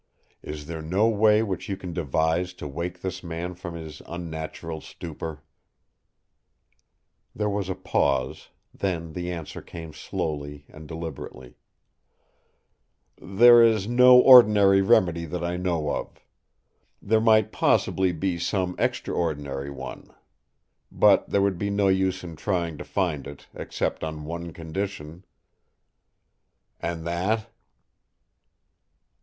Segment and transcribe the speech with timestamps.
[0.41, 4.81] Is there no way which you can devise to wake this man from his unnatural
[4.81, 5.43] stupor?"
[7.35, 11.55] There was a pause; then the answer came slowly and deliberately:
[13.21, 16.19] "There is no ordinary remedy that I know of.
[16.99, 20.09] There might possibly be some extraordinary one.
[20.91, 25.25] But there would be no use in trying to find it, except on one condition."
[26.79, 27.51] "And that?"